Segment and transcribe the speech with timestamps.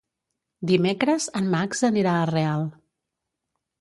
[0.69, 2.65] Dimecres en Max anirà a Real.